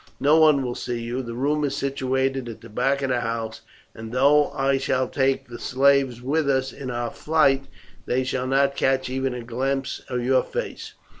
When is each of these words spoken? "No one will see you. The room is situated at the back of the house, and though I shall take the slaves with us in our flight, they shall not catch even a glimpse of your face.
"No 0.19 0.39
one 0.39 0.65
will 0.65 0.73
see 0.73 0.99
you. 0.99 1.21
The 1.21 1.35
room 1.35 1.63
is 1.63 1.77
situated 1.77 2.49
at 2.49 2.61
the 2.61 2.69
back 2.69 3.03
of 3.03 3.09
the 3.09 3.19
house, 3.19 3.61
and 3.93 4.11
though 4.11 4.49
I 4.53 4.79
shall 4.79 5.07
take 5.07 5.47
the 5.47 5.59
slaves 5.59 6.23
with 6.23 6.49
us 6.49 6.73
in 6.73 6.89
our 6.89 7.11
flight, 7.11 7.65
they 8.07 8.23
shall 8.23 8.47
not 8.47 8.75
catch 8.75 9.11
even 9.11 9.35
a 9.35 9.43
glimpse 9.43 10.01
of 10.09 10.23
your 10.25 10.41
face. 10.41 10.95